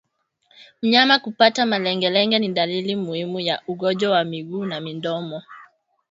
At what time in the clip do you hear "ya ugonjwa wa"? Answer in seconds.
3.39-4.23